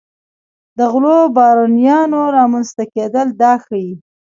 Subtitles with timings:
[0.77, 3.91] د غلو بارونیانو رامنځته کېدل دا ښيي.